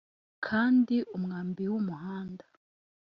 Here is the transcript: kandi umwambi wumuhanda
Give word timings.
kandi 0.45 0.95
umwambi 1.15 1.63
wumuhanda 1.71 2.45